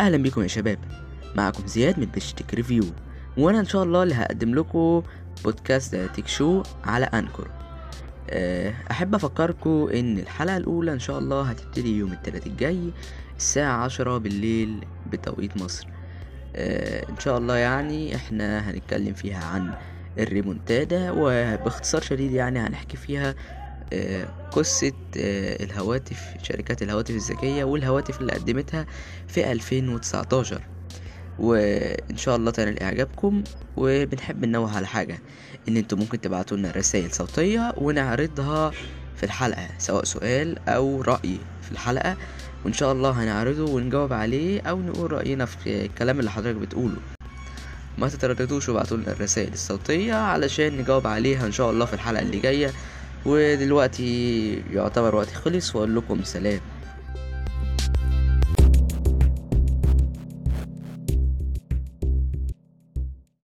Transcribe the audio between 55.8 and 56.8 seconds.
لكم سلام.